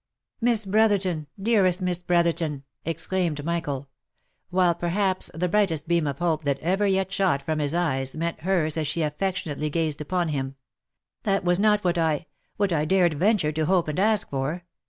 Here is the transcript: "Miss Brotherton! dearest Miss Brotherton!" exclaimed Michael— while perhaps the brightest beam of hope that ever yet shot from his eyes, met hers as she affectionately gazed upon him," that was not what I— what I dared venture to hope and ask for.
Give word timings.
"Miss 0.41 0.65
Brotherton! 0.65 1.27
dearest 1.39 1.79
Miss 1.79 1.99
Brotherton!" 1.99 2.63
exclaimed 2.85 3.45
Michael— 3.45 3.87
while 4.49 4.73
perhaps 4.73 5.29
the 5.31 5.47
brightest 5.47 5.87
beam 5.87 6.07
of 6.07 6.17
hope 6.17 6.43
that 6.43 6.57
ever 6.59 6.87
yet 6.87 7.11
shot 7.11 7.39
from 7.39 7.59
his 7.59 7.75
eyes, 7.75 8.15
met 8.15 8.39
hers 8.39 8.77
as 8.77 8.87
she 8.87 9.03
affectionately 9.03 9.69
gazed 9.69 10.01
upon 10.01 10.29
him," 10.29 10.55
that 11.23 11.43
was 11.43 11.59
not 11.59 11.83
what 11.83 11.99
I— 11.99 12.25
what 12.57 12.73
I 12.73 12.83
dared 12.83 13.13
venture 13.13 13.51
to 13.51 13.67
hope 13.67 13.87
and 13.87 13.99
ask 13.99 14.27
for. 14.31 14.63